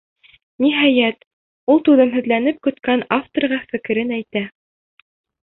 [0.63, 1.27] Ниһайәт,
[1.73, 4.45] ул түҙемһеҙләнеп көткән авторға фекерен әйтә.